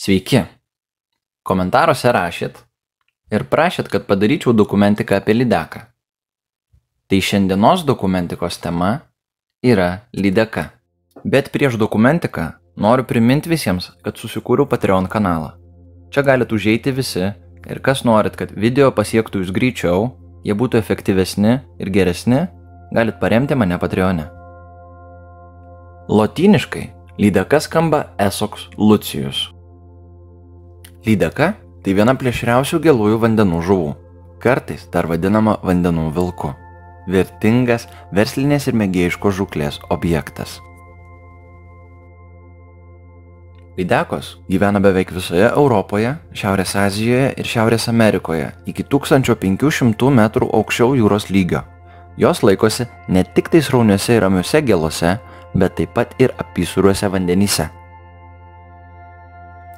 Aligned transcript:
Sveiki. 0.00 0.40
Komentaruose 1.44 2.08
rašėt 2.16 2.62
ir 3.36 3.42
prašėt, 3.52 3.90
kad 3.92 4.06
padaryčiau 4.08 4.54
dokumentiką 4.56 5.18
apie 5.20 5.34
lydeką. 5.36 5.82
Tai 7.04 7.18
šiandienos 7.20 7.84
dokumentikos 7.84 8.56
tema 8.62 8.88
yra 9.60 10.06
lydeka. 10.16 10.70
Bet 11.20 11.52
prieš 11.52 11.76
dokumentiką 11.76 12.46
noriu 12.80 13.04
priminti 13.04 13.52
visiems, 13.52 13.90
kad 14.00 14.16
susikūriau 14.16 14.64
Patreon 14.72 15.10
kanalą. 15.12 15.52
Čia 16.08 16.24
galite 16.24 16.56
užeiti 16.56 16.96
visi 16.96 17.26
ir 17.68 17.84
kas 17.84 18.00
norit, 18.08 18.40
kad 18.40 18.56
video 18.56 18.88
pasiektų 18.96 19.44
jūs 19.44 19.52
greičiau, 19.52 20.14
jie 20.48 20.56
būtų 20.56 20.80
efektyvesni 20.80 21.58
ir 21.76 21.92
geresni, 21.92 22.46
galit 22.88 23.20
paremti 23.20 23.52
mane 23.52 23.76
Patreone. 23.76 24.30
Lotyniškai 26.08 26.88
lydeka 27.20 27.60
skamba 27.60 28.06
Esoks 28.16 28.70
Lucijus. 28.80 29.50
Lydeka 31.06 31.54
tai 31.80 31.94
viena 31.96 32.12
plėšriausių 32.12 32.78
gėlųjų 32.84 33.20
vandenų 33.22 33.60
žuvų, 33.64 33.92
kartais 34.42 34.82
dar 34.92 35.08
vadinama 35.08 35.56
vandenų 35.64 36.10
vilku. 36.12 36.52
Vertingas 37.08 37.86
verslinės 38.12 38.68
ir 38.68 38.76
mėgėjiškos 38.76 39.38
žuklės 39.38 39.80
objektas. 39.88 40.58
Lydekos 43.80 44.34
gyvena 44.50 44.82
beveik 44.84 45.14
visoje 45.16 45.48
Europoje, 45.48 46.12
Šiaurės 46.36 46.76
Azijoje 46.76 47.32
ir 47.32 47.48
Šiaurės 47.48 47.88
Amerikoje 47.88 48.52
iki 48.68 48.84
1500 48.84 50.12
metrų 50.20 50.52
aukščiau 50.60 50.92
jūros 51.00 51.30
lygio. 51.32 51.64
Jos 52.20 52.44
laikosi 52.44 52.90
ne 53.08 53.24
tik 53.24 53.48
tai 53.48 53.64
srauniuose 53.64 54.18
ir 54.18 54.26
ramiuose 54.26 54.60
gėlose, 54.60 55.16
bet 55.56 55.80
taip 55.80 55.96
pat 55.96 56.12
ir 56.20 56.36
apysūriuose 56.36 57.08
vandenyse. 57.08 57.70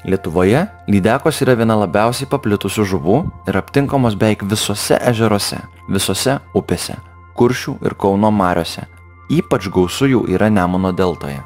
Lietuvoje 0.05 0.65
lydekos 0.91 1.39
yra 1.45 1.55
viena 1.55 1.77
labiausiai 1.79 2.27
paplitusių 2.31 2.85
žuvų 2.91 3.19
ir 3.47 3.59
aptinkamos 3.61 4.17
beveik 4.19 4.43
visose 4.51 4.99
ežeruose, 4.99 5.61
visose 5.87 6.41
upėse, 6.59 6.97
kuršių 7.39 7.77
ir 7.87 7.95
Kauno 7.95 8.33
mariuose. 8.35 8.89
Ypač 9.31 9.69
gausų 9.71 10.09
jų 10.11 10.23
yra 10.35 10.51
Nemuno 10.51 10.91
deltoje. 10.93 11.39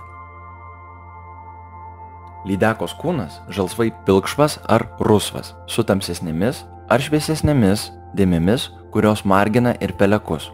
Lydekos 2.49 2.95
kūnas 2.97 3.43
žalsvai 3.53 3.91
pilkšvas 4.07 4.61
ar 4.73 4.87
rusvas, 5.05 5.53
su 5.69 5.85
tamsesnėmis 5.85 6.63
ar 6.89 7.03
šviesesnėmis 7.03 7.91
dėmėmis, 8.17 8.71
kurios 8.95 9.27
margina 9.29 9.75
ir 9.85 9.93
pelekus. 10.01 10.49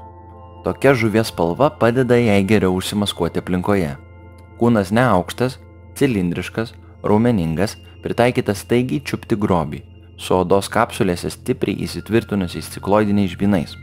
Tokia 0.66 0.96
žuvies 0.98 1.30
spalva 1.30 1.70
padeda 1.70 2.18
jai 2.18 2.40
geriau 2.48 2.74
užsimaskuoti 2.80 3.42
aplinkoje. 3.42 3.94
Kūnas 4.58 4.90
neaukštas, 4.94 5.60
cilindriškas, 5.98 6.72
raumeningas, 7.06 7.76
pritaikytas 8.02 8.64
staigiai 8.66 9.02
čiupti 9.06 9.38
grobį, 9.38 9.82
su 10.18 10.34
odos 10.36 10.68
kapsulėse 10.72 11.30
stipriai 11.32 11.84
įsitvirtinusiais 11.86 12.70
cikloidiniais 12.74 13.34
žbynais. 13.34 13.76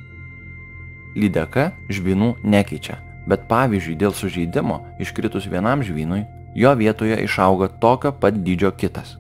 Lydeka 1.18 1.72
žbynų 1.92 2.36
nekeičia, 2.44 3.00
bet 3.28 3.48
pavyzdžiui 3.50 3.98
dėl 4.00 4.14
sužeidimo 4.16 4.82
iškritus 5.02 5.48
vienam 5.50 5.84
žbynui, 5.86 6.26
jo 6.56 6.74
vietoje 6.76 7.18
išauga 7.24 7.70
tokio 7.82 8.12
pat 8.12 8.38
dydžio 8.46 8.72
kitas. 8.78 9.16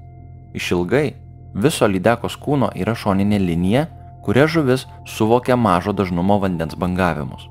Išilgai 0.53 1.13
viso 1.53 1.87
lydekos 1.87 2.37
kūno 2.37 2.71
yra 2.75 2.95
šoninė 2.97 3.39
linija, 3.41 3.87
kuria 4.25 4.47
žuvis 4.47 4.85
suvokia 5.07 5.55
mažo 5.55 5.93
dažnumo 5.93 6.39
vandens 6.41 6.75
bangavimus. 6.77 7.47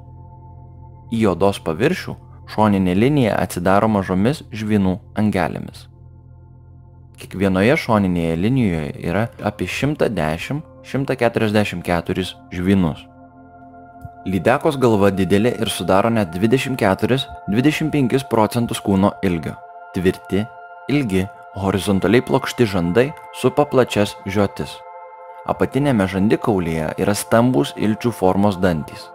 Į 1.15 1.31
odos 1.33 1.61
paviršių 1.65 2.17
šoninė 2.55 2.95
linija 2.95 3.37
atsidaro 3.41 3.89
mažomis 3.89 4.43
žvynų 4.53 4.99
angelėmis. 5.19 5.87
Kiekvienoje 7.19 7.75
šoninėje 7.83 8.35
linijoje 8.39 8.95
yra 9.03 9.27
apie 9.43 9.67
110-144 9.67 12.23
žvynus. 12.55 13.03
Lydekos 14.29 14.77
galva 14.79 15.09
didelė 15.11 15.57
ir 15.63 15.69
sudaro 15.73 16.11
net 16.15 16.29
24-25 16.37 18.29
procentus 18.31 18.81
kūno 18.85 19.11
ilgio. 19.27 19.55
Tvirti, 19.97 20.41
ilgi, 20.95 21.23
horizontaliai 21.59 22.23
plokšti 22.23 22.65
žandai 22.71 23.11
supa 23.35 23.65
plačias 23.67 24.15
žiotis. 24.27 24.79
Apatinėme 25.49 26.07
žandikaulyje 26.13 26.95
yra 27.03 27.15
stambus 27.17 27.73
ilčių 27.75 28.11
formos 28.15 28.57
dantys. 28.63 29.11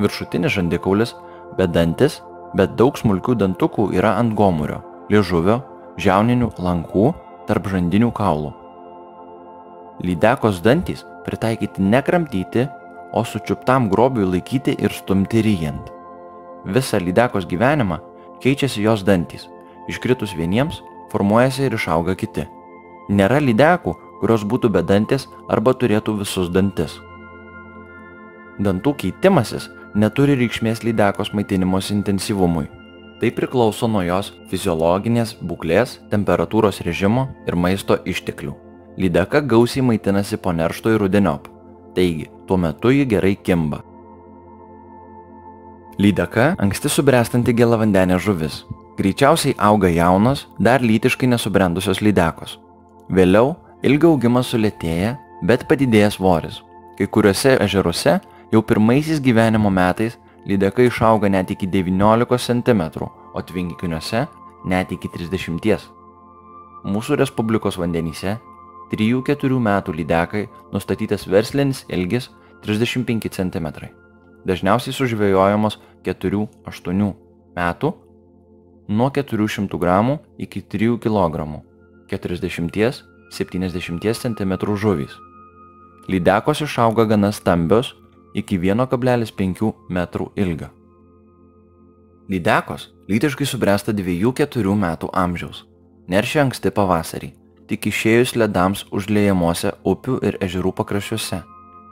Viršutinis 0.00 0.52
žandikaulis 0.56 1.14
bedantis, 1.58 2.22
bet 2.56 2.76
daug 2.80 2.98
smulkių 2.98 3.34
dantukų 3.44 3.92
yra 3.94 4.10
ant 4.18 4.34
gomurio, 4.34 4.82
liežuvio 5.12 5.71
žiauninių 6.00 6.50
lankų 6.58 7.12
tarp 7.48 7.68
žandinių 7.72 8.12
kaulų. 8.16 8.52
Lydekos 10.02 10.62
dantys 10.64 11.04
pritaikyti 11.26 11.82
nekramtyti, 11.82 12.68
o 13.12 13.24
sučiuptam 13.24 13.90
grobiui 13.92 14.24
laikyti 14.24 14.74
ir 14.80 14.92
stumti 14.92 15.42
ryjant. 15.44 15.90
Visą 16.64 16.98
lydekos 17.02 17.46
gyvenimą 17.46 17.98
keičiasi 18.42 18.82
jos 18.82 19.04
dantys. 19.04 19.48
Iškritus 19.88 20.32
vieniems 20.38 20.80
formuojasi 21.12 21.66
ir 21.68 21.76
išauga 21.76 22.16
kiti. 22.16 22.46
Nėra 23.12 23.42
lydekų, 23.42 23.94
kurios 24.22 24.46
būtų 24.48 24.70
bedantės 24.72 25.28
arba 25.50 25.74
turėtų 25.74 26.16
visus 26.22 26.48
dantis. 26.54 26.96
Dantų 28.62 28.94
keitimasis 29.00 29.68
neturi 29.94 30.38
reikšmės 30.38 30.84
lydekos 30.86 31.32
maitinimos 31.36 31.90
intensyvumui. 31.92 32.68
Tai 33.22 33.30
priklauso 33.30 33.86
nuo 33.86 34.00
jos 34.02 34.32
fiziologinės 34.50 35.36
būklės, 35.46 35.92
temperatūros 36.10 36.80
režimo 36.82 37.28
ir 37.46 37.54
maisto 37.54 37.94
išteklių. 38.02 38.50
Lydeka 38.98 39.44
gausiai 39.46 39.84
maitinasi 39.86 40.40
po 40.42 40.50
neršto 40.50 40.90
ir 40.90 40.98
rudeniop. 40.98 41.46
Taigi, 41.94 42.26
tuo 42.48 42.58
metu 42.58 42.90
ji 42.90 43.04
gerai 43.06 43.36
kimba. 43.38 43.78
Lydeka 46.02 46.56
anksti 46.58 46.90
subręstanti 46.90 47.54
gėlavandenė 47.54 48.18
žuvis. 48.18 48.64
Greičiausiai 48.98 49.54
auga 49.70 49.92
jaunos, 49.94 50.48
dar 50.58 50.82
lytiškai 50.82 51.30
nesubrendusios 51.30 52.02
lydekos. 52.02 52.56
Vėliau 53.06 53.54
ilgio 53.86 54.16
augimas 54.16 54.50
sulėtėja, 54.50 55.14
bet 55.46 55.68
padidėja 55.70 56.10
svoris. 56.10 56.58
Kai 56.98 57.06
kuriuose 57.06 57.54
ežeruose 57.62 58.18
jau 58.50 58.66
pirmaisiais 58.66 59.22
gyvenimo 59.22 59.70
metais 59.70 60.18
lydeka 60.46 60.82
išauga 60.82 61.28
net 61.28 61.50
iki 61.50 61.66
19 61.66 62.38
cm, 62.38 62.82
o 63.34 63.42
tvenkiniuose 63.42 64.26
net 64.64 64.92
iki 64.92 65.08
30. 65.08 65.78
Mūsų 66.82 67.16
Respublikos 67.20 67.78
vandenyse 67.78 68.38
3-4 68.92 69.58
metų 69.62 69.92
lydekai 69.96 70.48
nustatytas 70.72 71.28
verslinis 71.30 71.84
ilgis 71.88 72.30
35 72.66 73.28
cm. 73.30 73.66
Dažniausiai 74.46 74.94
sužvėjojamos 74.94 75.78
4-8 76.04 77.12
metų 77.56 77.92
nuo 78.88 79.10
400 79.10 79.78
g 79.78 80.18
iki 80.38 80.62
3 80.62 80.98
kg 80.98 81.62
40-70 82.10 84.14
cm 84.22 84.52
žuvys. 84.76 85.12
Lydekos 86.10 86.60
išauga 86.66 87.04
gana 87.06 87.32
stambios 87.32 87.94
iki 88.34 88.58
1,5 88.58 89.72
metrų 89.88 90.30
ilgio. 90.36 90.70
Lydekos 92.30 92.88
lytiškai 93.10 93.46
subręsta 93.46 93.92
2-4 93.92 94.76
metų 94.78 95.10
amžiaus. 95.12 95.64
Neršia 96.08 96.42
anksti 96.46 96.70
pavasarį, 96.74 97.32
tik 97.68 97.86
išėjus 97.90 98.34
ledams 98.36 98.84
užliejamuose 98.94 99.74
upių 99.84 100.18
ir 100.26 100.38
ežerų 100.44 100.72
pakraščiuose 100.78 101.42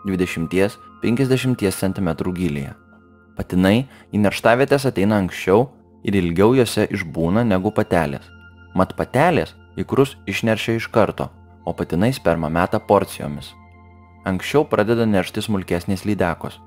20-50 0.07 1.71
cm 1.81 2.11
gilyje. 2.35 2.73
Patinai 3.37 3.87
į 4.13 4.23
nerštavietės 4.25 4.89
ateina 4.91 5.21
anksčiau 5.21 5.69
ir 6.05 6.17
ilgiau 6.17 6.55
jose 6.57 6.87
išbūna 6.91 7.45
negu 7.47 7.73
patelės. 7.73 8.27
Mat 8.75 8.97
patelės 8.97 9.55
ikrus 9.77 10.17
išneršia 10.27 10.79
iš 10.81 10.91
karto, 10.93 11.31
o 11.65 11.73
patinai 11.77 12.13
sperma 12.17 12.49
meta 12.49 12.81
porcijomis. 12.81 13.55
Anksčiau 14.29 14.67
pradeda 14.69 15.07
neršti 15.09 15.43
smulkesnės 15.45 16.05
lydekos. 16.05 16.59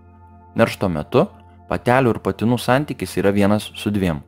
Neršto 0.58 0.90
metu 0.90 1.28
patelių 1.70 2.16
ir 2.16 2.20
patinų 2.26 2.58
santykis 2.62 3.18
yra 3.22 3.34
vienas 3.34 3.70
su 3.78 3.92
dviem. 3.94 4.22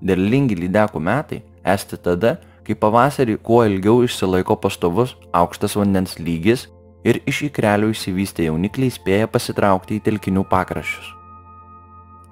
Derlingi 0.00 0.56
lydekų 0.56 1.00
metai 1.00 1.42
esti 1.64 1.98
tada, 2.00 2.38
kai 2.64 2.76
pavasarį 2.76 3.36
kuo 3.44 3.62
ilgiau 3.68 4.04
išsilaiko 4.04 4.56
pastovus 4.60 5.16
aukštas 5.36 5.76
vandens 5.76 6.16
lygis 6.20 6.68
ir 7.04 7.20
iš 7.28 7.44
ikrelių 7.48 7.92
išsivystę 7.94 8.48
jaunikliai 8.48 8.92
spėja 8.92 9.28
pasitraukti 9.28 9.98
į 9.98 10.04
telkinių 10.08 10.44
pakraščius. 10.48 11.12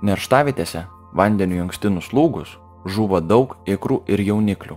Nerštavietėse 0.05 0.85
vandeniu 1.17 1.65
anksti 1.65 1.93
nuslūgus 1.93 2.57
žuvo 2.89 3.21
daug 3.21 3.57
ikrų 3.69 4.03
ir 4.09 4.23
jauniklių. 4.23 4.77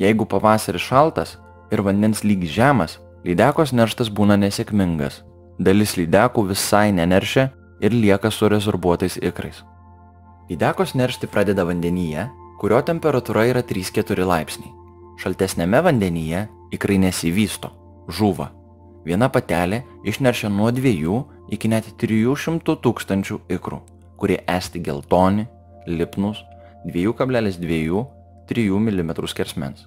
Jeigu 0.00 0.26
pavasaris 0.28 0.84
šaltas 0.84 1.36
ir 1.72 1.82
vandens 1.82 2.22
lygis 2.24 2.54
žemas, 2.54 2.98
lydekos 3.26 3.72
nerštas 3.74 4.10
būna 4.14 4.36
nesėkmingas. 4.38 5.22
Dalis 5.58 5.96
lydekų 5.98 6.46
visai 6.52 6.92
neneršia 6.94 7.48
ir 7.82 7.94
lieka 7.94 8.30
su 8.30 8.48
rezorbuotais 8.48 9.18
ikrais. 9.18 9.62
Lydekos 10.50 10.94
neršti 10.94 11.26
pradeda 11.26 11.64
vandenyje, 11.66 12.28
kurio 12.60 12.78
temperatūra 12.86 13.48
yra 13.50 13.64
3-4 13.66 14.26
laipsniai. 14.30 14.70
Šaltesnėme 15.18 15.80
vandenyje 15.82 16.46
ikrai 16.76 17.00
nesivysto, 17.02 17.72
žuva. 18.06 18.52
Viena 19.06 19.28
patelė 19.32 19.82
išneršia 20.06 20.50
nuo 20.52 20.70
2 20.74 20.94
iki 21.54 21.70
net 21.70 21.88
300 21.98 22.78
tūkstančių 22.82 23.40
ikrų, 23.58 23.80
kurie 24.18 24.38
esti 24.46 24.82
geltoni, 24.82 25.46
lipnus, 25.86 26.42
2,2-3 26.86 28.66
mm 28.78 29.10
skersmens. 29.26 29.86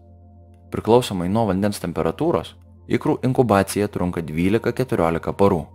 Priklausomai 0.71 1.29
nuo 1.31 1.47
vandens 1.49 1.79
temperatūros, 1.79 2.55
ikrų 2.89 3.19
inkubacija 3.25 3.87
trunka 3.93 4.21
12-14 4.25 5.33
parų. 5.37 5.65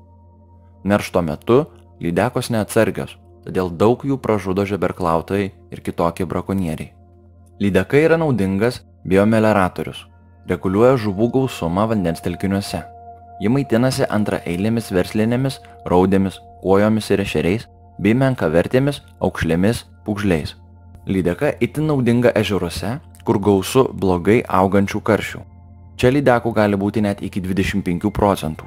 Neršto 0.84 1.22
metu 1.22 1.61
lydekos 2.02 2.50
neatsargios, 2.50 3.14
todėl 3.46 3.70
daug 3.70 4.02
jų 4.05 4.19
pražudo 4.20 4.64
žeberklautojai 4.69 5.52
ir 5.70 5.84
kitokie 5.84 6.26
brakonieriai. 6.26 6.93
Lydekai 7.62 8.02
yra 8.08 8.19
naudingas 8.19 8.82
biomeleratorius, 9.06 10.05
reguliuoja 10.50 10.99
žuvų 11.05 11.31
gausumą 11.38 11.87
vandens 11.93 12.25
telkiniuose. 12.25 12.82
Ji 13.43 13.50
maitinasi 13.50 14.08
antraeilėmis 14.10 14.90
verslinėmis, 14.94 15.60
raudėmis, 15.90 16.40
kuojomis 16.62 17.10
ir 17.10 17.22
ešeriais, 17.25 17.67
bei 17.99 18.14
menkavertėmis, 18.19 19.00
aukšlėmis, 19.22 19.84
pūgžliais. 20.06 20.55
Lydeka 21.06 21.55
itin 21.62 21.90
naudinga 21.90 22.32
ežeruose, 22.34 22.99
kur 23.25 23.38
gausu 23.38 23.88
blogai 23.93 24.43
augančių 24.49 25.00
karšių. 25.05 25.43
Čia 25.96 26.11
lydekų 26.11 26.52
gali 26.55 26.79
būti 26.79 27.02
net 27.05 27.23
iki 27.23 27.43
25 27.43 28.11
procentų. 28.14 28.67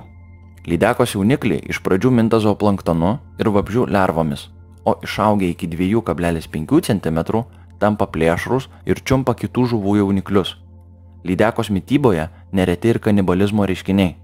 Lydekos 0.67 1.15
jaunikliai 1.15 1.63
iš 1.71 1.79
pradžių 1.83 2.11
minta 2.11 2.39
zooplanktonu 2.43 3.17
ir 3.39 3.49
vabžių 3.55 3.87
lervomis, 3.91 4.49
o 4.83 4.95
išaugę 5.03 5.47
iki 5.51 5.67
2,5 5.67 6.81
cm 6.87 7.19
tampa 7.79 8.07
plėšrus 8.07 8.67
ir 8.85 8.99
čiumpa 9.03 9.35
kitų 9.35 9.67
žuvų 9.73 9.97
jauniklius. 10.01 10.55
Lydekos 11.27 11.69
mytyboje 11.69 12.29
nereti 12.51 12.93
ir 12.93 12.99
kanibalizmo 12.99 13.67
reiškiniai. 13.67 14.15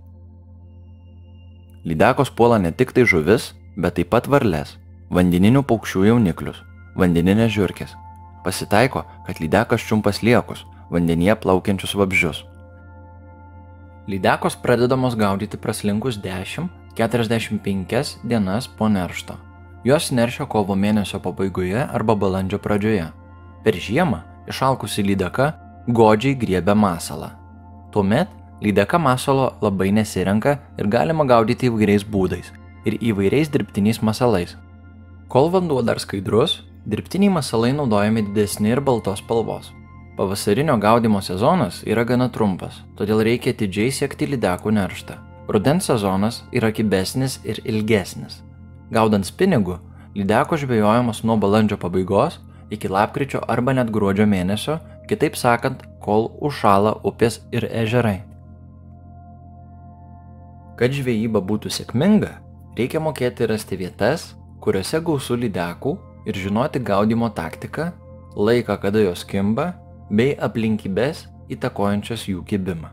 Lydekos 1.83 2.31
puola 2.31 2.59
ne 2.59 2.71
tik 2.71 2.93
tai 2.95 3.03
žuvis, 3.03 3.51
bet 3.75 3.99
taip 3.99 4.11
pat 4.13 4.29
varles, 4.31 4.77
vandeninių 5.11 5.65
paukščių 5.67 6.07
jauniklius, 6.07 6.63
vandeninės 6.95 7.51
žiūrkės. 7.55 7.97
Pasitaiko, 8.43 9.03
kad 9.27 9.39
lydekas 9.43 9.83
čiumpas 9.83 10.23
liekus, 10.23 10.63
vandenyje 10.91 11.35
plaukiančius 11.43 11.95
vabžius. 11.99 12.43
Lydekos 14.03 14.55
pradedamos 14.59 15.15
gaudyti 15.15 15.57
praslinkus 15.57 16.19
10-45 16.19 18.17
dienas 18.23 18.67
po 18.67 18.89
neršto. 18.91 19.33
Jos 19.87 20.11
neršia 20.11 20.43
kovo 20.45 20.75
mėnesio 20.75 21.19
pabaigoje 21.23 21.87
arba 21.87 22.15
balandžio 22.15 22.59
pradžioje. 22.59 23.05
Per 23.63 23.73
žiemą 23.79 24.19
išalkusi 24.51 25.03
lydeka 25.07 25.53
godžiai 25.87 26.35
griebia 26.35 26.75
masalą. 26.75 27.29
Tuomet 27.95 28.27
lydeka 28.59 28.99
masalo 28.99 29.53
labai 29.61 29.91
nesirenka 29.95 30.59
ir 30.75 30.87
galima 30.91 31.23
gaudyti 31.23 31.71
įvairiais 31.71 32.03
būdais 32.03 32.51
ir 32.83 32.99
įvairiais 32.99 33.47
dirbtiniais 33.55 34.01
masalais. 34.03 34.57
Kol 35.31 35.47
vanduo 35.47 35.79
dar 35.79 35.99
skaidrus, 36.03 36.67
dirbtiniai 36.83 37.31
masalai 37.39 37.71
naudojami 37.71 38.27
didesni 38.27 38.75
ir 38.75 38.83
baltos 38.83 39.23
spalvos. 39.23 39.71
Pavasarinio 40.17 40.77
gaudimo 40.77 41.21
sezonas 41.21 41.79
yra 41.89 42.03
gana 42.05 42.27
trumpas, 42.29 42.83
todėl 42.93 43.23
reikia 43.25 43.49
atidžiai 43.55 43.89
siekti 43.89 44.27
lydekų 44.29 44.69
nerštą. 44.77 45.15
Rudens 45.49 45.87
sezonas 45.89 46.43
yra 46.53 46.69
kibesnis 46.69 47.39
ir 47.41 47.57
ilgesnis. 47.65 48.43
Gaudant 48.93 49.25
spinigų, 49.25 49.79
lydeko 50.13 50.59
žvejojamos 50.61 51.23
nuo 51.25 51.39
balandžio 51.41 51.79
pabaigos 51.81 52.37
iki 52.69 52.93
lapkričio 52.93 53.41
arba 53.49 53.73
net 53.73 53.89
gruodžio 53.89 54.29
mėnesio, 54.29 54.77
kitaip 55.09 55.33
sakant, 55.33 55.81
kol 56.01 56.29
užšala 56.45 56.99
upės 57.09 57.41
ir 57.49 57.65
ežerai. 57.65 58.21
Kad 60.77 60.93
žvejyba 60.93 61.41
būtų 61.41 61.73
sėkminga, 61.73 62.35
reikia 62.77 63.01
mokėti 63.01 63.49
rasti 63.49 63.81
vietas, 63.81 64.33
kuriuose 64.61 65.01
gausų 65.01 65.41
lydekų 65.47 65.97
ir 66.29 66.37
žinoti 66.37 66.81
gaudimo 66.85 67.33
taktiką, 67.33 67.91
laiką, 68.37 68.77
kada 68.81 69.01
jos 69.09 69.25
kimba, 69.25 69.73
bei 70.09 70.33
aplinkybės 70.35 71.27
įtakojančias 71.53 72.27
jų 72.29 72.43
kibimą. 72.47 72.91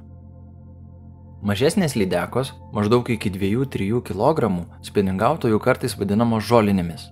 Mažesnės 1.41 1.95
lydekos, 1.97 2.53
maždaug 2.77 3.09
iki 3.09 3.31
2-3 3.33 4.03
kg, 4.05 4.51
spiningautojų 4.85 5.59
kartais 5.65 5.97
vadinamos 5.97 6.45
žolinėmis. 6.45 7.09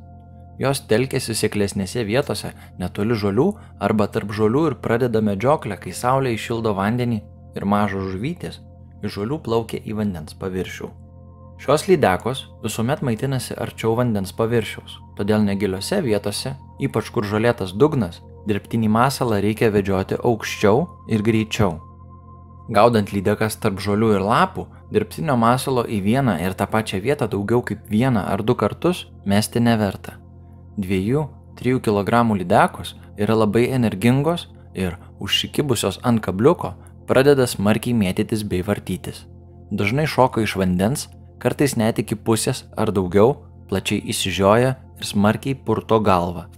Jos 0.60 0.82
telkėsi 0.90 1.36
sėklesnėse 1.38 2.02
vietose, 2.04 2.52
netoli 2.78 3.16
žolių 3.16 3.48
arba 3.80 4.08
tarp 4.12 4.34
žolių 4.34 4.64
ir 4.72 4.78
pradeda 4.84 5.22
medžioklę, 5.24 5.78
kai 5.80 5.94
saulė 5.94 6.34
išildo 6.34 6.74
vandenį 6.76 7.22
ir 7.56 7.64
mažos 7.64 8.10
žuvytės 8.12 8.60
iš 9.02 9.14
žolių 9.20 9.38
plaukia 9.46 9.80
į 9.86 9.96
vandens 10.00 10.34
paviršių. 10.38 10.90
Šios 11.58 11.88
lydekos 11.88 12.44
visuomet 12.62 13.00
maitinasi 13.02 13.56
arčiau 13.58 13.96
vandens 13.98 14.34
paviršiaus, 14.34 14.98
todėl 15.18 15.42
negiliose 15.46 15.98
vietose, 16.04 16.54
ypač 16.82 17.10
kur 17.14 17.26
žolėtas 17.26 17.72
dugnas, 17.74 18.20
dirbtinį 18.48 18.88
masalą 18.88 19.42
reikia 19.44 19.68
vedžioti 19.74 20.18
aukščiau 20.24 20.86
ir 21.12 21.22
greičiau. 21.26 21.76
Gaudant 22.68 23.12
lydekas 23.12 23.56
tarp 23.56 23.80
žolių 23.80 24.10
ir 24.18 24.24
lapų, 24.24 24.66
dirbtinio 24.92 25.36
masalo 25.40 25.84
į 25.88 26.02
vieną 26.04 26.36
ir 26.44 26.56
tą 26.56 26.66
pačią 26.68 27.00
vietą 27.04 27.28
daugiau 27.32 27.62
kaip 27.64 27.86
vieną 27.88 28.26
ar 28.28 28.42
du 28.44 28.54
kartus 28.54 29.06
mesti 29.24 29.60
neverta. 29.60 30.18
2-3 30.76 31.80
kg 31.84 32.22
lydekos 32.40 32.94
yra 33.16 33.34
labai 33.34 33.68
energingos 33.72 34.48
ir 34.74 34.98
užsikibusios 35.18 35.98
ant 36.04 36.20
kabliuko 36.22 36.74
pradeda 37.08 37.46
smarkiai 37.48 37.96
mėtytis 37.96 38.44
bei 38.44 38.60
vartytis. 38.62 39.24
Dažnai 39.72 40.06
šoka 40.06 40.44
iš 40.44 40.56
vandens 40.60 41.08
kartais 41.40 41.76
net 41.76 41.98
iki 41.98 42.16
pusės 42.16 42.64
ar 42.76 42.92
daugiau, 42.92 43.36
plačiai 43.68 44.04
įsižioja 44.12 44.76
ir 44.76 45.08
smarkiai 45.08 45.56
purto 45.56 46.00
galvą. 46.04 46.48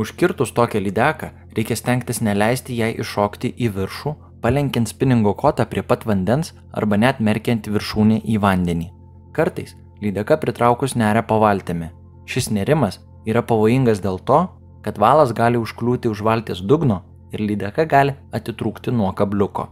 Užkirtus 0.00 0.52
tokią 0.56 0.80
lydeką 0.80 1.28
reikia 1.56 1.76
stengtis 1.76 2.20
neleisti 2.24 2.76
jai 2.78 2.94
iššokti 3.02 3.50
į 3.64 3.68
viršų, 3.74 4.12
palenkiant 4.40 4.88
spiningo 4.88 5.34
kotą 5.42 5.66
prie 5.68 5.82
pat 5.84 6.06
vandens 6.08 6.54
arba 6.72 6.96
net 6.96 7.20
merkiant 7.20 7.68
viršūnį 7.68 8.22
į 8.32 8.38
vandenį. 8.44 8.88
Kartais 9.36 9.74
lydeka 10.00 10.38
pritraukus 10.40 10.96
neria 10.96 11.22
pavaltimi. 11.32 11.90
Šis 12.24 12.48
nerimas 12.56 13.00
yra 13.28 13.42
pavojingas 13.44 14.00
dėl 14.00 14.16
to, 14.24 14.40
kad 14.84 14.96
valas 14.98 15.34
gali 15.36 15.60
užkliūti 15.60 16.08
už 16.08 16.24
valties 16.24 16.64
dugno 16.64 17.02
ir 17.34 17.44
lydeka 17.44 17.84
gali 17.84 18.16
atitrūkti 18.32 18.94
nuo 18.96 19.12
kabliuko. 19.12 19.68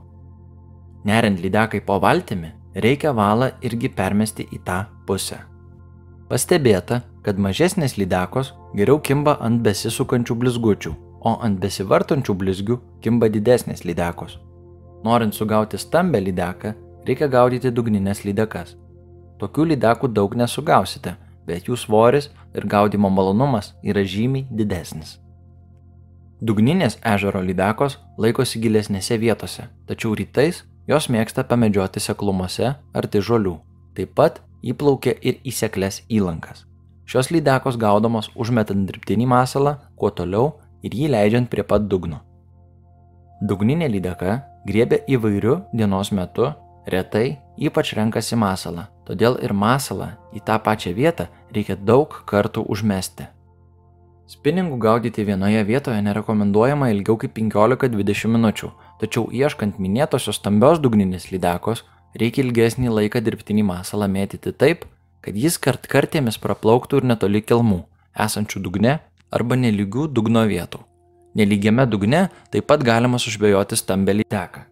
Neriant 1.09 1.41
lydekai 1.41 1.81
po 1.81 1.97
valtimi, 2.05 2.53
reikia 2.75 3.15
valą 3.17 3.55
irgi 3.65 3.89
permesti 3.89 4.45
į 4.53 4.61
tą 4.67 4.83
pusę. 5.07 5.41
Pastebėta, 6.29 7.01
kad 7.29 7.37
mažesnės 7.37 7.99
lydekos 8.01 8.55
geriau 8.73 8.97
kimba 9.05 9.35
ant 9.45 9.61
besisukančių 9.61 10.37
blizgučių, 10.41 10.93
o 11.29 11.35
ant 11.45 11.61
besivartančių 11.61 12.35
blizgių 12.41 12.79
kimba 13.05 13.29
didesnės 13.29 13.85
lydekos. 13.85 14.39
Norint 15.05 15.37
sugauti 15.37 15.77
stambę 15.77 16.23
lydeką, 16.25 16.73
reikia 17.05 17.29
gaudyti 17.29 17.69
dugninės 17.69 18.25
lydekas. 18.25 18.79
Tokių 19.39 19.69
lydekų 19.75 20.09
daug 20.17 20.33
nesugausite, 20.41 21.19
bet 21.45 21.69
jų 21.69 21.77
svoris 21.77 22.31
ir 22.57 22.65
gaudimo 22.65 23.13
malonumas 23.13 23.75
yra 23.85 24.01
žymiai 24.03 24.49
didesnis. 24.49 25.19
Dugninės 26.41 26.97
ežero 27.13 27.45
lydekos 27.45 28.01
laikosi 28.17 28.65
gilesnėse 28.65 29.21
vietose, 29.21 29.69
tačiau 29.87 30.17
rytais 30.17 30.65
Jos 30.89 31.11
mėgsta 31.13 31.43
pamedžioti 31.45 32.01
seklumose 32.01 32.71
arti 32.97 33.21
žolių. 33.21 33.59
Taip 33.93 34.15
pat 34.17 34.41
įplaukia 34.65 35.13
ir 35.21 35.37
į 35.45 35.53
sekles 35.53 36.01
įlankas. 36.09 36.68
Šios 37.09 37.31
lydekos 37.33 37.79
gaudomos 37.81 38.27
užmetant 38.37 38.85
dirbtinį 38.85 39.25
masalą 39.31 39.79
kuo 39.97 40.11
toliau 40.13 40.59
ir 40.85 40.93
jį 40.93 41.07
leidžiant 41.15 41.49
prie 41.49 41.65
pat 41.65 41.87
dugno. 41.89 42.19
Dugninė 43.41 43.89
lydeka 43.89 44.35
griebia 44.69 44.99
įvairiu 45.09 45.55
dienos 45.73 46.11
metu, 46.13 46.51
retai 46.85 47.39
ypač 47.57 47.95
renkasi 47.97 48.37
masalą, 48.37 48.85
todėl 49.09 49.39
ir 49.41 49.55
masalą 49.57 50.11
į 50.37 50.43
tą 50.45 50.59
pačią 50.61 50.93
vietą 50.99 51.31
reikia 51.57 51.79
daug 51.81 52.13
kartų 52.29 52.67
užmesti. 52.69 53.31
Spiningų 54.29 54.77
gaudyti 54.77 55.25
vienoje 55.25 55.65
vietoje 55.65 56.03
nerekomenduojama 56.05 56.91
ilgiau 56.93 57.17
kaip 57.17 57.33
15-20 57.39 58.35
minučių, 58.35 58.69
tačiau 59.01 59.31
ieškant 59.33 59.81
minėtosios 59.81 60.37
stambios 60.43 60.83
dugninės 60.85 61.31
lydekos, 61.33 61.87
reikia 62.13 62.45
ilgesnį 62.45 62.93
laiką 62.93 63.25
dirbtinį 63.25 63.65
masalą 63.71 64.13
mėtyti 64.13 64.53
taip, 64.53 64.85
kad 65.25 65.37
jis 65.37 65.59
kart 65.59 65.87
kartėmis 65.91 66.39
praplauktų 66.43 67.03
ir 67.03 67.09
netoli 67.13 67.43
kelmų, 67.43 67.83
esančių 68.15 68.63
dugne 68.65 68.99
arba 69.31 69.59
nelygių 69.59 70.09
dugno 70.13 70.45
vietų. 70.49 70.81
Nelygiame 71.39 71.85
dugne 71.87 72.29
taip 72.53 72.67
pat 72.71 72.83
galima 72.83 73.21
sužvėjoti 73.21 73.77
stambę 73.77 74.17
lydeką. 74.23 74.65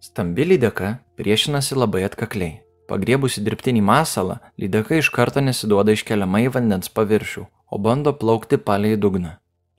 Stambi 0.00 0.44
lydeka 0.44 0.98
priešinasi 1.18 1.74
labai 1.74 2.04
atkakliai. 2.06 2.60
Pagriebusi 2.86 3.42
dirbtinį 3.42 3.80
masalą, 3.82 4.36
lydeka 4.60 5.00
iš 5.00 5.08
karto 5.10 5.42
nesiduoda 5.42 5.96
iškeliama 5.96 6.44
į 6.44 6.52
vandens 6.54 6.92
paviršių, 6.94 7.42
o 7.72 7.78
bando 7.82 8.12
plaukti 8.14 8.60
palei 8.62 8.94
dugną. 8.94 9.32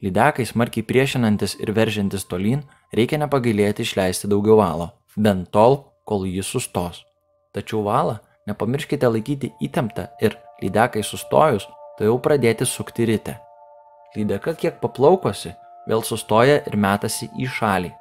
Lydekai 0.04 0.46
smarkiai 0.46 0.86
priešinantis 0.86 1.56
ir 1.58 1.72
veržiantis 1.74 2.28
tolyn 2.30 2.66
reikia 2.94 3.18
nepagailėti 3.22 3.86
išleisti 3.88 4.28
daugiau 4.30 4.60
valo, 4.60 4.92
bent 5.16 5.48
tol, 5.56 5.80
kol 6.06 6.28
jis 6.28 6.50
sustos. 6.52 7.00
Tačiau 7.56 7.82
valą 7.88 8.20
nepamirškite 8.48 9.10
laikyti 9.12 9.54
įtemptą 9.64 10.08
ir 10.24 10.38
lydekai 10.62 11.04
sustojus, 11.04 11.68
tai 11.98 12.10
jau 12.10 12.18
pradėti 12.24 12.66
sukti 12.66 13.06
ryte. 13.10 13.38
Lydeka 14.16 14.56
kiek 14.58 14.80
paplaukosi, 14.82 15.54
vėl 15.88 16.04
sustoja 16.06 16.62
ir 16.66 16.78
metasi 16.80 17.30
į 17.38 17.50
šalį. 17.58 17.92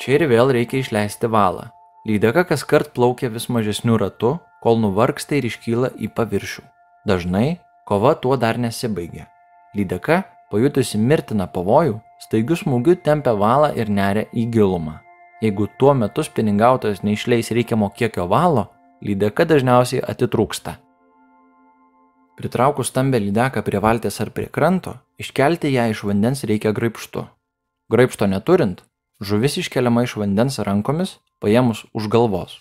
Čia 0.00 0.18
ir 0.18 0.26
vėl 0.28 0.52
reikia 0.52 0.82
išleisti 0.82 1.30
valą. 1.32 1.70
Lydeka 2.06 2.44
kas 2.46 2.64
kart 2.68 2.92
plaukia 2.94 3.30
vis 3.32 3.48
mažesniu 3.48 3.96
ratu, 3.98 4.36
kol 4.62 4.78
nuvargsta 4.82 5.38
ir 5.38 5.48
iškyla 5.48 5.94
į 5.96 6.10
paviršių. 6.14 6.62
Dažnai 7.06 7.58
kova 7.88 8.14
tuo 8.14 8.36
dar 8.36 8.58
nesibaigia. 8.58 9.26
Lydeka, 9.74 10.24
pajutusi 10.50 10.98
mirtiną 10.98 11.46
pavojų, 11.50 12.00
staigių 12.22 12.60
smūgių 12.62 12.96
tempia 13.06 13.34
valą 13.38 13.72
ir 13.78 13.90
neria 13.90 14.26
į 14.34 14.46
gilumą. 14.54 15.00
Jeigu 15.42 15.66
tuo 15.78 15.92
metu 15.94 16.24
spiningautojas 16.24 17.02
neišleis 17.04 17.52
reikiamo 17.52 17.90
kiekio 17.96 18.24
valo, 18.30 18.66
lydeka 19.06 19.46
dažniausiai 19.48 20.02
atitrūksta. 20.02 20.76
Pritraukus 22.36 22.90
stambę 22.92 23.18
lydeką 23.22 23.62
prie 23.64 23.80
valties 23.80 24.20
ar 24.20 24.30
prie 24.30 24.50
kranto, 24.52 24.98
iškelti 25.18 25.72
ją 25.72 25.88
iš 25.92 26.02
vandens 26.04 26.44
reikia 26.44 26.74
graipštu. 26.76 27.24
Graipšto 27.92 28.28
neturint, 28.28 28.82
žuvis 29.20 29.56
iškeliama 29.62 30.04
iš 30.04 30.18
vandens 30.20 30.58
rankomis, 30.58 31.16
paėmus 31.40 31.86
už 31.96 32.10
galvos. 32.12 32.58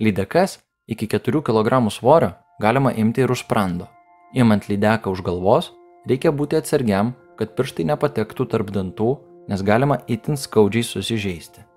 Lydekas 0.00 0.60
iki 0.88 1.06
4 1.06 1.42
kg 1.44 1.82
svorio 1.92 2.32
galima 2.60 2.92
imti 2.92 3.20
ir 3.20 3.32
už 3.32 3.44
sprando. 3.44 3.88
Imant 4.32 4.68
lydeką 4.68 5.10
už 5.12 5.24
galvos, 5.26 5.72
reikia 6.08 6.32
būti 6.32 6.56
atsargiam, 6.56 7.14
kad 7.36 7.56
pirštai 7.56 7.88
nepatektų 7.92 8.46
tarp 8.52 8.70
dantų, 8.70 9.16
nes 9.48 9.64
galima 9.64 10.00
itin 10.06 10.40
skaudžiai 10.40 10.86
susižeisti. 10.86 11.69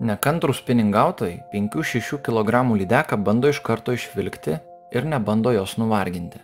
Nekantrus 0.00 0.56
spiningautojai 0.56 1.42
5-6 1.52 2.22
kg 2.24 2.62
lydeką 2.72 3.16
bando 3.20 3.48
iš 3.52 3.58
karto 3.60 3.92
išvilkti 3.92 4.54
ir 4.96 5.04
nebando 5.04 5.52
jos 5.52 5.74
nuvarginti. 5.76 6.38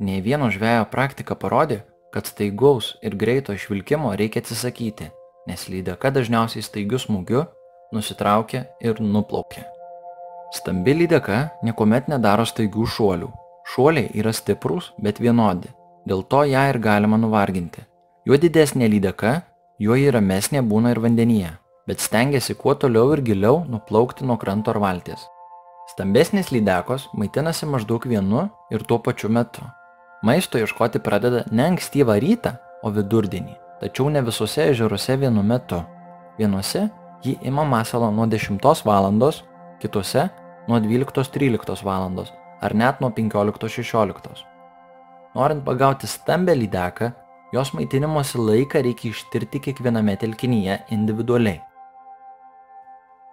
Nei 0.00 0.20
vieno 0.20 0.50
žvejo 0.52 0.84
praktika 0.92 1.34
parodė, 1.34 1.78
kad 2.12 2.28
staigaus 2.28 2.98
ir 3.00 3.16
greito 3.16 3.56
išvilkimo 3.56 4.12
reikia 4.20 4.42
atsisakyti, 4.44 5.08
nes 5.48 5.64
lydeka 5.72 6.10
dažniausiai 6.12 6.60
staigių 6.66 7.00
smūgių 7.00 7.46
nusitraukia 7.96 8.66
ir 8.84 9.00
nuplaukia. 9.00 9.64
Stambi 10.52 10.92
lydeka 11.00 11.40
niekuomet 11.64 12.12
nedaro 12.12 12.44
staigių 12.44 12.84
šuolių. 12.84 13.30
Šuoliai 13.72 14.12
yra 14.12 14.34
stiprūs, 14.36 14.92
bet 15.00 15.24
vienodi, 15.24 15.72
dėl 16.04 16.20
to 16.28 16.44
ją 16.52 16.68
ir 16.74 16.82
galima 16.84 17.16
nuvarginti. 17.16 17.80
Juo 18.28 18.36
didesnė 18.36 18.92
lydeka, 18.92 19.38
juo 19.80 19.96
ji 19.96 20.12
ramesnė 20.12 20.60
būna 20.60 20.92
ir 20.92 21.00
vandenyje 21.00 21.56
bet 21.90 21.98
stengiasi 21.98 22.54
kuo 22.54 22.74
toliau 22.78 23.10
ir 23.16 23.20
giliau 23.26 23.64
nuplaukti 23.66 24.22
nuo 24.24 24.36
kranto 24.38 24.70
ar 24.70 24.78
valties. 24.78 25.24
Stambesnės 25.90 26.52
lydekos 26.54 27.08
maitinasi 27.18 27.66
maždaug 27.66 28.04
vienu 28.06 28.44
ir 28.70 28.84
tuo 28.86 29.00
pačiu 29.02 29.26
metu. 29.36 29.64
Maisto 30.22 30.60
ieškoti 30.60 31.00
pradeda 31.02 31.40
ne 31.50 31.64
ankstyvą 31.72 32.14
rytą, 32.22 32.52
o 32.86 32.92
vidurdienį, 32.94 33.56
tačiau 33.80 34.06
ne 34.14 34.22
visose 34.22 34.68
ežeruose 34.70 35.16
vienu 35.18 35.42
metu. 35.42 35.80
Vienuose 36.38 36.84
ji 37.24 37.34
ima 37.42 37.64
masalą 37.66 38.12
nuo 38.14 38.26
10 38.26 38.84
val. 38.86 39.10
kitose 39.80 40.28
nuo 40.68 40.78
12-13 40.78 41.84
val. 41.84 42.24
ar 42.60 42.74
net 42.74 43.00
nuo 43.00 43.10
15-16. 43.10 44.44
Norint 45.34 45.64
pagauti 45.64 46.06
stambę 46.06 46.54
lydeką, 46.54 47.10
jos 47.52 47.74
maitinimosi 47.74 48.38
laiką 48.38 48.82
reikia 48.82 49.10
ištirti 49.10 49.58
kiekviename 49.60 50.16
telkinyje 50.16 50.78
individualiai. 50.90 51.69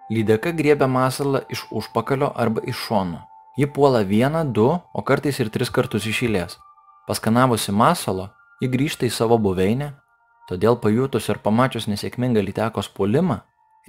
Lydeka 0.10 0.54
griebia 0.56 0.88
masalą 0.88 1.42
iš 1.52 1.66
užpakalio 1.72 2.32
arba 2.36 2.62
iš 2.64 2.78
šono. 2.88 3.26
Ji 3.58 3.68
puola 3.68 4.00
vieną, 4.08 4.54
du, 4.54 4.68
o 4.94 5.02
kartais 5.02 5.40
ir 5.40 5.50
tris 5.52 5.70
kartus 5.70 6.06
iš 6.08 6.22
eilės. 6.24 6.56
Paskanavusi 7.08 7.74
masalo, 7.76 8.30
ji 8.62 8.70
grįžta 8.72 9.08
į 9.08 9.12
savo 9.12 9.36
buveinę, 9.42 9.90
todėl 10.48 10.80
pajutus 10.80 11.28
ir 11.28 11.42
pamačius 11.44 11.90
nesėkmingą 11.92 12.46
lytekos 12.46 12.88
puolimą, 12.88 13.42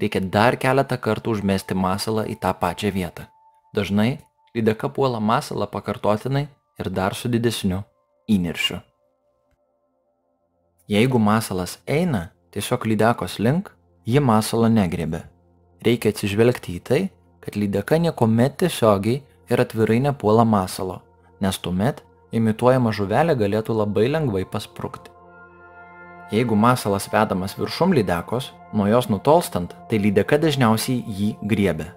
reikia 0.03 0.25
dar 0.25 0.59
keletą 0.59 0.99
kartų 0.99 1.37
užmesti 1.37 1.79
masalą 1.79 2.27
į 2.27 2.39
tą 2.43 2.51
pačią 2.51 2.91
vietą. 2.99 3.29
Dažnai 3.75 4.19
lydeka 4.57 4.91
puola 4.91 5.21
masalą 5.21 5.71
pakartotinai 5.71 6.49
ir 6.81 6.91
dar 6.91 7.15
su 7.15 7.31
didesniu 7.31 7.85
įniršiu. 8.27 8.83
Jeigu 10.89 11.19
masalas 11.23 11.79
eina 11.87 12.31
tiesiog 12.51 12.91
lydekos 12.91 13.39
link, 13.39 13.75
ji 14.09 14.19
masalą 14.19 14.73
negrebė 14.73 15.29
reikia 15.85 16.12
atsižvelgti 16.14 16.76
į 16.78 16.82
tai, 16.85 17.02
kad 17.44 17.56
lydeka 17.56 17.99
niekuomet 18.02 18.58
tiesiogiai 18.62 19.23
ir 19.49 19.62
atvirai 19.62 20.00
nepuola 20.04 20.44
masalo, 20.44 21.00
nes 21.40 21.58
tuomet 21.62 22.02
imituojama 22.35 22.92
žuvelė 22.92 23.37
galėtų 23.38 23.76
labai 23.76 24.08
lengvai 24.11 24.44
pasprukti. 24.44 25.12
Jeigu 26.28 26.56
masalas 26.61 27.08
vedamas 27.08 27.54
viršum 27.56 27.94
lydekos, 27.97 28.50
nuo 28.76 28.85
jos 28.87 29.08
nutolstant, 29.08 29.73
tai 29.88 29.97
lydeka 30.02 30.37
dažniausiai 30.37 31.00
jį 31.08 31.30
griebia. 31.49 31.94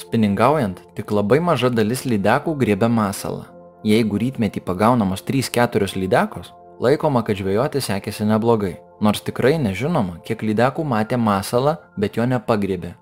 Spiningaujant, 0.00 0.80
tik 0.96 1.12
labai 1.12 1.38
maža 1.44 1.68
dalis 1.68 2.06
lydekų 2.08 2.56
griebia 2.58 2.88
masalą. 2.88 3.44
Jeigu 3.84 4.16
rytmetį 4.18 4.62
pagaunamos 4.64 5.20
3-4 5.28 5.98
lydekos, 6.00 6.54
laikoma, 6.80 7.20
kad 7.22 7.36
žvejoti 7.36 7.84
sekėsi 7.84 8.24
neblogai. 8.24 8.78
Nors 9.00 9.22
tikrai 9.26 9.56
nežinoma, 9.58 10.20
kiek 10.26 10.42
lydekų 10.42 10.84
matė 10.86 11.18
masalą, 11.18 11.78
bet 11.98 12.18
jo 12.18 12.26
nepagriebė. 12.30 12.94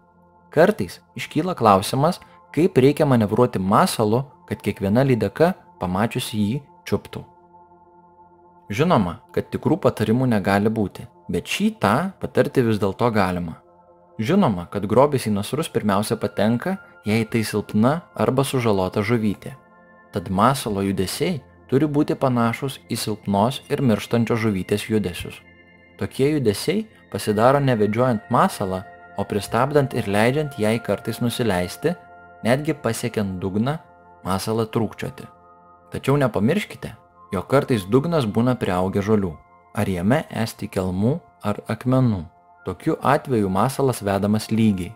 Kartais 0.53 1.01
iškyla 1.17 1.55
klausimas, 1.57 2.21
kaip 2.53 2.77
reikia 2.77 3.07
manevruoti 3.09 3.61
masalu, 3.61 4.25
kad 4.49 4.61
kiekviena 4.65 5.05
lydeka 5.05 5.53
pamačiusi 5.81 6.41
jį 6.41 6.59
čiuptų. 6.89 7.25
Žinoma, 8.73 9.19
kad 9.35 9.51
tikrų 9.53 9.77
patarimų 9.85 10.31
negali 10.33 10.73
būti, 10.73 11.05
bet 11.29 11.49
šį 11.49 11.69
tą 11.83 11.97
patarti 12.21 12.65
vis 12.65 12.81
dėlto 12.81 13.11
galima. 13.13 13.59
Žinoma, 14.21 14.69
kad 14.73 14.87
grobis 14.89 15.27
į 15.29 15.33
nasrus 15.37 15.69
pirmiausia 15.73 16.17
patenka, 16.21 16.77
jei 17.05 17.25
tai 17.29 17.43
silpna 17.45 18.03
arba 18.15 18.45
sužalota 18.45 19.03
žuvytė. 19.05 19.57
Tad 20.13 20.29
masalo 20.29 20.85
judesiai 20.85 21.41
turi 21.69 21.89
būti 21.89 22.17
panašus 22.17 22.79
į 22.93 23.01
silpnos 23.01 23.63
ir 23.73 23.81
mirštančios 23.81 24.41
žuvytės 24.45 24.89
judesius. 24.93 25.41
Tokie 26.03 26.33
judesiai 26.33 26.81
pasidaro 27.13 27.61
nevedžiojant 27.63 28.27
masalą, 28.35 28.81
o 29.15 29.23
pristabdant 29.23 29.93
ir 29.95 30.09
leidžiant 30.11 30.57
jai 30.59 30.81
kartais 30.83 31.21
nusileisti, 31.23 31.93
netgi 32.43 32.75
pasiekiant 32.75 33.37
dugną, 33.39 33.77
masalą 34.27 34.65
trūkčioti. 34.67 35.29
Tačiau 35.95 36.17
nepamirškite, 36.19 36.91
jog 37.31 37.47
kartais 37.47 37.85
dugnas 37.87 38.27
būna 38.27 38.57
priaugę 38.59 39.05
žolių, 39.07 39.31
ar 39.79 39.87
jame 39.87 40.25
esti 40.43 40.67
kelmų 40.67 41.21
ar 41.47 41.63
akmenų. 41.71 42.25
Tokiu 42.67 42.99
atveju 42.99 43.47
masalas 43.47 44.03
vedamas 44.03 44.51
lygiai. 44.51 44.91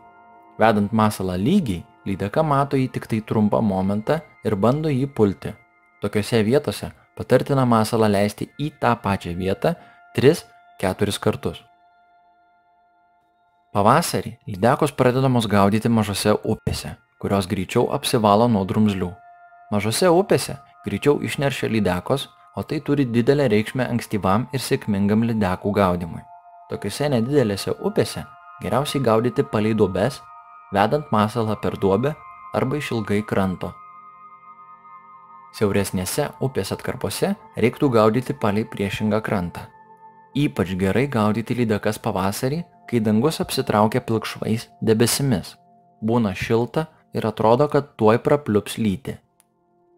Vedant 0.59 0.91
masalą 0.91 1.39
lygiai, 1.39 1.85
lydeka 2.03 2.43
mato 2.43 2.75
jį 2.75 2.91
tik 2.99 3.07
tai 3.07 3.23
trumpą 3.23 3.63
momentą 3.63 4.19
ir 4.43 4.59
bando 4.59 4.91
jį 4.91 5.07
pulti. 5.07 5.55
Tokiose 6.03 6.43
vietose 6.43 6.91
patartina 7.15 7.63
masalą 7.63 8.11
leisti 8.11 8.51
į 8.59 8.73
tą 8.83 8.97
pačią 9.07 9.39
vietą 9.39 9.77
3 10.19 10.56
keturis 10.81 11.19
kartus. 11.19 11.63
Pavasarį 13.77 14.37
lydekos 14.49 14.93
pradedamos 14.97 15.49
gaudyti 15.49 15.89
mažose 15.93 16.33
upėse, 16.45 16.95
kurios 17.21 17.49
greičiau 17.49 17.91
apsivalo 17.97 18.49
nuo 18.49 18.65
drumzlių. 18.69 19.11
Mažose 19.73 20.09
upėse 20.13 20.57
greičiau 20.87 21.19
išneršia 21.25 21.69
lydekos, 21.73 22.29
o 22.57 22.63
tai 22.65 22.81
turi 22.81 23.05
didelę 23.05 23.51
reikšmę 23.53 23.85
ankstyvam 23.85 24.47
ir 24.57 24.65
sėkmingam 24.65 25.27
lydekų 25.29 25.73
gaudimui. 25.77 26.23
Tokiuose 26.71 27.11
nedidelėse 27.13 27.77
upėse 27.85 28.25
geriausiai 28.63 29.03
gaudyti 29.05 29.45
palei 29.45 29.75
duobes, 29.77 30.23
vedant 30.73 31.13
masalą 31.13 31.57
per 31.61 31.77
duobę 31.77 32.15
arba 32.57 32.81
išilgai 32.81 33.23
kranto. 33.29 33.75
Siauresnėse 35.57 36.31
upės 36.45 36.73
atkarpose 36.73 37.35
reiktų 37.57 37.93
gaudyti 37.93 38.37
palei 38.37 38.65
priešingą 38.65 39.21
krantą. 39.25 39.69
Ypač 40.37 40.75
gerai 40.77 41.07
gaudyti 41.09 41.55
lydekas 41.57 41.97
pavasarį, 42.03 42.61
kai 42.89 43.01
dangus 43.01 43.41
apsitraukia 43.41 44.03
pilkšvais 44.05 44.69
debesimis. 44.85 45.55
Būna 46.05 46.35
šilta 46.37 46.87
ir 47.17 47.25
atrodo, 47.25 47.71
kad 47.73 47.95
tuoj 47.97 48.21
prapliups 48.21 48.77
lyti. 48.77 49.17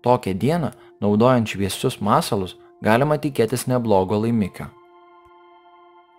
Tokią 0.06 0.36
dieną, 0.38 0.70
naudojant 1.02 1.50
šviesius 1.50 1.98
masalus, 1.98 2.54
galima 2.82 3.18
tikėtis 3.18 3.66
neblogo 3.66 4.20
laimikio. 4.22 4.68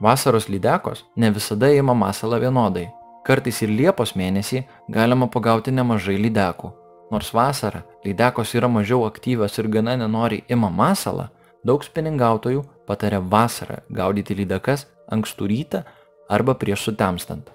Vasaros 0.04 0.50
lydekos 0.52 1.06
ne 1.16 1.32
visada 1.32 1.72
ima 1.72 1.96
masalą 1.96 2.40
vienodai. 2.44 2.90
Kartais 3.24 3.64
ir 3.64 3.72
Liepos 3.72 4.16
mėnesį 4.20 4.66
galima 4.92 5.28
pagauti 5.32 5.72
nemažai 5.72 6.20
lydekų. 6.20 6.72
Nors 7.12 7.32
vasarą 7.34 7.86
lydekos 8.04 8.52
yra 8.56 8.68
mažiau 8.68 9.06
aktyvios 9.08 9.58
ir 9.60 9.68
gana 9.68 9.96
nenoriai 9.96 10.44
ima 10.48 10.70
masalą, 10.70 11.30
daug 11.66 11.84
spiningautojų 11.84 12.64
pataria 12.88 13.20
vasarą 13.20 13.82
gaudyti 13.90 14.38
lydekas 14.38 14.88
ankstų 15.12 15.50
rytą 15.52 15.84
arba 16.30 16.56
prieš 16.56 16.90
sutemstant. 16.90 17.50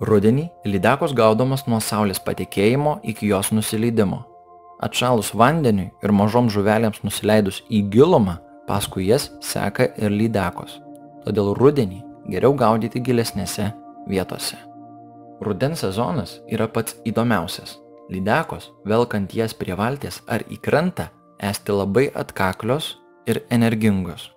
Rudenį 0.00 0.46
lydekos 0.64 1.12
gaudomas 1.12 1.66
nuo 1.68 1.80
saulės 1.84 2.22
patekėjimo 2.24 3.00
iki 3.04 3.28
jos 3.28 3.50
nusileidimo. 3.52 4.22
Atšalus 4.80 5.34
vandeniui 5.36 5.90
ir 6.00 6.14
mažom 6.16 6.48
žuvelėms 6.48 7.02
nusileidus 7.04 7.60
į 7.68 7.82
gilumą, 7.92 8.38
paskui 8.64 9.10
jas 9.10 9.28
seka 9.44 9.90
ir 10.00 10.08
lydekos. 10.08 10.78
Todėl 11.26 11.52
rudenį 11.58 12.00
geriau 12.32 12.56
gaudyti 12.56 13.02
gilesnėse 13.04 13.68
vietose. 14.08 14.56
Rudens 15.44 15.84
sezonas 15.84 16.38
yra 16.48 16.68
pats 16.68 16.96
įdomiausias. 17.04 17.76
Lydekos, 18.10 18.70
velkant 18.88 19.36
jas 19.36 19.52
prie 19.54 19.76
valties 19.76 20.22
ar 20.26 20.42
į 20.48 20.56
krantą, 20.64 21.10
esti 21.40 21.72
labai 21.72 22.10
atkaklios 22.14 22.98
ir 23.26 23.42
energingos. 23.50 24.30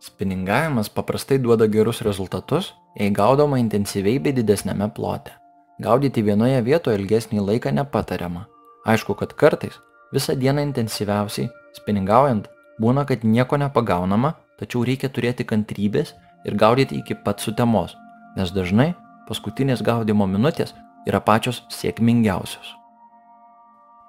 Spiningavimas 0.00 0.88
paprastai 0.88 1.38
duoda 1.38 1.66
gerus 1.68 2.00
rezultatus, 2.02 2.74
jei 2.96 3.10
gaudoma 3.10 3.58
intensyviai 3.60 4.18
bei 4.18 4.32
didesnėme 4.32 4.88
plote. 4.96 5.34
Gaudyti 5.80 6.24
vienoje 6.24 6.60
vietoje 6.64 6.98
ilgesnį 6.98 7.44
laiką 7.44 7.72
nepatariama. 7.76 8.46
Aišku, 8.88 9.14
kad 9.14 9.36
kartais 9.36 9.76
visą 10.12 10.34
dieną 10.34 10.64
intensyviausiai, 10.70 11.50
spiningaujant, 11.76 12.48
būna, 12.80 13.04
kad 13.06 13.24
nieko 13.24 13.60
nepagaunama, 13.60 14.34
tačiau 14.58 14.82
reikia 14.88 15.12
turėti 15.12 15.46
kantrybės 15.46 16.14
ir 16.48 16.56
gaudyti 16.56 16.98
iki 16.98 17.14
pat 17.14 17.44
sutemos, 17.44 17.94
nes 18.36 18.52
dažnai 18.56 18.94
paskutinės 19.28 19.84
gaudimo 19.84 20.26
minutės 20.26 20.74
yra 21.06 21.20
pačios 21.20 21.62
sėkmingiausios. 21.70 22.79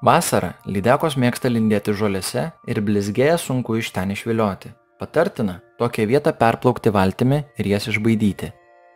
Vasarą 0.02 0.56
lydekos 0.66 1.14
mėgsta 1.14 1.50
lindėti 1.52 1.94
žolėse 1.94 2.48
ir 2.66 2.80
blizgėja 2.82 3.36
sunku 3.38 3.76
iš 3.78 3.92
ten 3.94 4.10
išvilioti. 4.10 4.72
Patartina 4.98 5.60
tokią 5.78 6.08
vietą 6.10 6.32
perplaukti 6.34 6.90
valtimi 6.90 7.44
ir 7.62 7.68
jas 7.70 7.86
išbaidyti. 7.92 8.50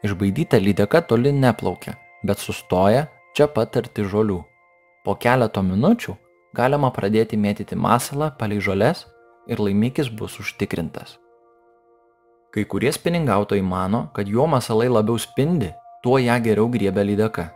Išbaidyta 0.06 0.58
lydeka 0.58 1.04
toli 1.06 1.30
neplaukia, 1.30 1.94
bet 2.26 2.42
sustoja 2.42 3.04
čia 3.38 3.46
pat 3.54 3.78
arti 3.78 4.02
žolių. 4.02 4.40
Po 5.06 5.14
keleto 5.22 5.62
minučių 5.62 6.16
galima 6.58 6.90
pradėti 6.90 7.38
mėtyti 7.38 7.78
masalą 7.78 8.32
palei 8.40 8.58
žolės 8.58 9.04
ir 9.46 9.62
laimikis 9.62 10.10
bus 10.10 10.40
užtikrintas. 10.42 11.20
Kai 12.50 12.64
kurie 12.66 12.90
spiningautojai 12.90 13.62
mano, 13.62 14.08
kad 14.16 14.26
jo 14.26 14.48
masalai 14.50 14.90
labiau 14.90 15.22
spindi, 15.22 15.70
tuo 16.02 16.18
ją 16.18 16.40
geriau 16.42 16.66
griebia 16.74 17.06
lydeka. 17.06 17.52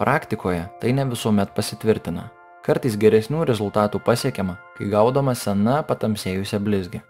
Praktikoje 0.00 0.64
tai 0.80 0.94
ne 0.96 1.04
visuomet 1.12 1.52
pasitvirtina. 1.52 2.30
Kartais 2.64 2.94
geresnių 2.96 3.42
rezultatų 3.44 3.98
pasiekiama, 4.00 4.54
kai 4.78 4.86
gaudoma 4.88 5.34
sena 5.36 5.82
patamsėjusią 5.84 6.62
blizgę. 6.64 7.02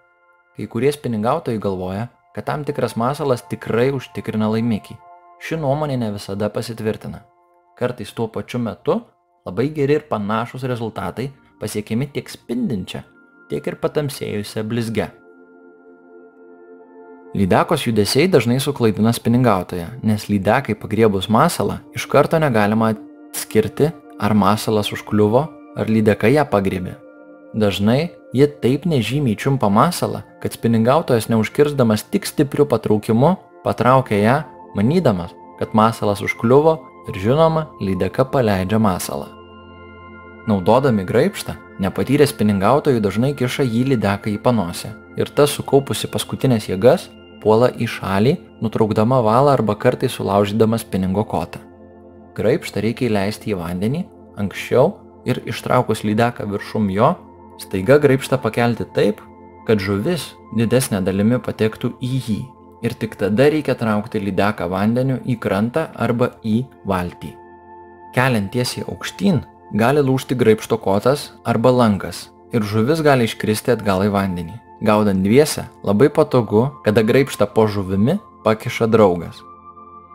Kai 0.57 0.67
kurie 0.67 0.91
spiningautojai 0.91 1.61
galvoja, 1.63 2.09
kad 2.35 2.49
tam 2.49 2.65
tikras 2.67 2.97
masalas 2.99 3.45
tikrai 3.47 3.93
užtikrina 3.95 4.49
laimikį. 4.51 4.99
Ši 5.39 5.61
nuomonė 5.63 6.01
ne 6.03 6.11
visada 6.17 6.51
pasitvirtina. 6.51 7.23
Kartais 7.79 8.11
tuo 8.11 8.27
pačiu 8.27 8.59
metu 8.59 8.99
labai 9.47 9.69
geri 9.77 10.01
ir 10.01 10.09
panašus 10.11 10.67
rezultatai 10.67 11.31
pasiekiami 11.63 12.11
tiek 12.11 12.35
spindinčia, 12.35 13.05
tiek 13.47 13.63
ir 13.63 13.79
patamsėjusią 13.79 14.67
blizgę. 14.67 15.13
Lydekos 17.35 17.87
judesiai 17.87 18.27
dažnai 18.31 18.59
suklaidina 18.63 19.15
spiningautoją, 19.15 19.87
nes 20.03 20.27
lydekai 20.27 20.75
pagriebus 20.75 21.31
masalą 21.31 21.79
iš 21.95 22.11
karto 22.11 22.39
negalima 22.43 22.91
atskirti, 22.95 23.95
ar 24.19 24.35
masalas 24.35 24.93
užkliuvo, 24.95 25.47
ar 25.77 25.91
lydeka 25.91 26.31
ją 26.31 26.45
pagriebė. 26.51 26.97
Dažnai 27.55 28.11
jie 28.35 28.47
taip 28.49 28.87
nežymiai 28.87 29.39
čiumpa 29.39 29.71
masalą, 29.71 30.25
kad 30.43 30.55
spiningautojas 30.55 31.29
neužkirsdamas 31.31 32.03
tik 32.11 32.27
stipriu 32.27 32.67
patraukimu 32.67 33.37
patraukia 33.65 34.19
ją, 34.19 34.37
manydamas, 34.75 35.31
kad 35.59 35.75
masalas 35.75 36.23
užkliuvo 36.23 36.79
ir 37.09 37.19
žinoma, 37.23 37.69
lydeka 37.81 38.27
paleidžia 38.27 38.79
masalą. 38.83 39.31
Naudodami 40.47 41.07
graipštą, 41.09 41.55
nepatyrę 41.81 42.27
spiningautojai 42.29 43.01
dažnai 43.01 43.33
kiša 43.39 43.65
jį 43.65 43.85
lydeką 43.95 44.35
į 44.35 44.41
panosę 44.45 44.93
ir 45.17 45.31
tas 45.31 45.55
sukaupusi 45.57 46.11
paskutinės 46.11 46.69
jėgas 46.69 47.09
puola 47.45 47.71
į 47.71 47.89
šalį, 47.89 48.35
nutraukdama 48.65 49.21
valą 49.25 49.55
arba 49.55 49.77
kartai 49.77 50.09
sulaužydama 50.09 50.81
spiningo 50.81 51.25
kotą. 51.29 51.61
Graipštą 52.35 52.83
reikia 52.83 53.09
įleisti 53.11 53.53
į 53.55 53.61
vandenį 53.61 54.03
anksčiau 54.41 54.95
ir 55.29 55.41
ištraukus 55.49 56.03
lydeką 56.05 56.49
viršum 56.51 56.91
jo 56.93 57.15
Staiga 57.59 57.99
graipštą 58.03 58.41
pakelti 58.43 58.85
taip, 58.95 59.21
kad 59.67 59.79
žuvis 59.79 60.33
didesnė 60.59 61.01
dalimi 61.07 61.39
patektų 61.39 61.93
į 62.03 62.11
jį 62.27 62.41
ir 62.85 62.97
tik 62.99 63.15
tada 63.21 63.47
reikia 63.53 63.77
traukti 63.79 64.21
lydeką 64.21 64.67
vandeniu 64.69 65.21
į 65.25 65.39
krantą 65.41 65.87
arba 65.95 66.33
į 66.43 66.65
valtį. 66.85 67.31
Keliant 68.15 68.51
tiesiai 68.53 68.85
aukštyn 68.91 69.41
gali 69.79 70.03
lūšti 70.05 70.37
graipšto 70.39 70.79
kotas 70.83 71.31
arba 71.47 71.71
lankas 71.71 72.29
ir 72.53 72.67
žuvis 72.67 73.03
gali 73.07 73.31
iškristi 73.31 73.75
atgal 73.75 74.05
į 74.05 74.13
vandenį. 74.15 74.59
Gaudant 74.85 75.23
dviese 75.25 75.69
labai 75.87 76.11
patogu, 76.13 76.69
kada 76.85 77.07
graipštą 77.07 77.49
po 77.55 77.69
žuvimi 77.71 78.19
pakiša 78.45 78.91
draugas. 78.91 79.39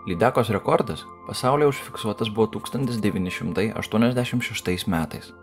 Lydekos 0.08 0.50
rekordas 0.50 1.06
pasaulyje 1.28 1.68
užfiksuotas 1.68 2.30
buvo 2.32 2.48
1986 2.48 4.88
metais. 4.88 5.34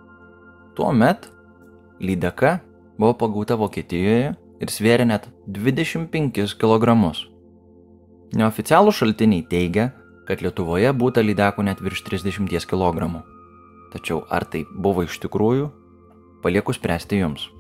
Tuo 0.75 0.93
met 0.93 1.33
Lydeka 2.01 2.59
buvo 2.99 3.15
pagauta 3.15 3.57
Vokietijoje 3.57 4.35
ir 4.61 4.73
svėrė 4.73 5.07
net 5.09 5.29
25 5.47 6.57
kg. 6.61 6.97
Neoficialų 8.37 8.93
šaltiniai 8.93 9.47
teigia, 9.49 9.93
kad 10.27 10.43
Lietuvoje 10.43 10.93
būta 10.93 11.23
lydekų 11.23 11.63
net 11.69 11.81
virš 11.81 12.03
30 12.09 12.67
kg. 12.67 13.23
Tačiau 13.93 14.25
ar 14.29 14.45
tai 14.45 14.65
buvo 14.75 15.05
iš 15.07 15.21
tikrųjų, 15.23 15.71
palieku 16.43 16.75
spręsti 16.75 17.21
jums. 17.21 17.51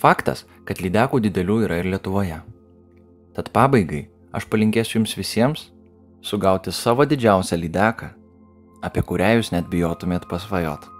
Faktas, 0.00 0.46
kad 0.64 0.80
lydekų 0.80 1.20
didelių 1.20 1.60
yra 1.68 1.80
ir 1.80 1.90
Lietuvoje. 1.92 2.40
Tad 3.36 3.52
pabaigai 3.54 4.08
aš 4.32 4.48
palinkėsiu 4.50 4.98
jums 4.98 5.14
visiems 5.18 5.68
sugauti 6.22 6.72
savo 6.72 7.04
didžiausią 7.04 7.56
lydeką, 7.56 8.08
apie 8.82 9.02
kurią 9.02 9.36
jūs 9.38 9.52
net 9.54 9.68
bijotumėt 9.72 10.28
pasvajot. 10.30 10.99